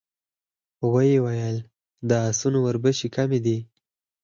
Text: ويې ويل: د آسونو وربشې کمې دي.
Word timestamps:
ويې 0.91 1.17
ويل: 1.25 1.57
د 2.07 2.11
آسونو 2.27 2.59
وربشې 2.65 3.07
کمې 3.15 3.39
دي. 3.45 3.57